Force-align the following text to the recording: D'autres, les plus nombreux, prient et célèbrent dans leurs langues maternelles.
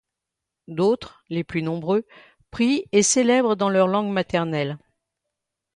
D'autres, 0.67 1.23
les 1.29 1.43
plus 1.43 1.61
nombreux, 1.61 2.07
prient 2.49 2.85
et 2.91 3.03
célèbrent 3.03 3.55
dans 3.55 3.69
leurs 3.69 3.85
langues 3.85 4.11
maternelles. 4.11 4.79